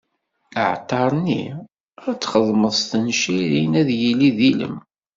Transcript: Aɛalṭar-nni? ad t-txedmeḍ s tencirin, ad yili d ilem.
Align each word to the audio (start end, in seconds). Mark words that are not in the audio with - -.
Aɛalṭar-nni? 0.61 1.43
ad 2.07 2.17
t-txedmeḍ 2.17 2.73
s 2.79 2.81
tencirin, 2.89 3.71
ad 3.81 3.89
yili 4.01 4.29
d 4.37 4.39
ilem. 4.49 4.77